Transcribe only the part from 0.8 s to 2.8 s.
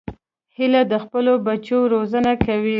د خپلو بچو روزنه کوي